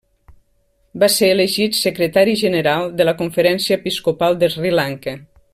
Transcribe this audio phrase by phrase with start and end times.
[1.03, 5.19] Va ser elegit Secretari General de la Conferència Episcopal de Sri Lanka.